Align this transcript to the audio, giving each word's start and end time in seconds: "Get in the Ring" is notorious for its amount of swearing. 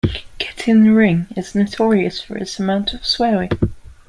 "Get 0.39 0.67
in 0.67 0.81
the 0.83 0.93
Ring" 0.93 1.27
is 1.37 1.53
notorious 1.53 2.19
for 2.19 2.35
its 2.35 2.57
amount 2.59 2.95
of 2.95 3.05
swearing. 3.05 3.51